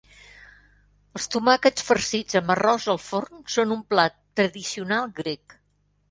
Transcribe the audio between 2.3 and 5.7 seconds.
amb arròs al forn són un plat tradicional grec.